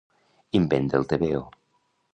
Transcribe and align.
Invent 0.61 0.89
del 0.95 1.07
tebeo. 1.13 1.47